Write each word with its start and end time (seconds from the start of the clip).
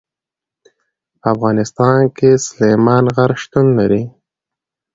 په 1.19 1.27
افغانستان 1.33 1.99
کې 2.17 2.29
سلیمان 2.47 3.05
غر 3.15 3.31
شتون 3.41 3.67
لري. 3.79 4.03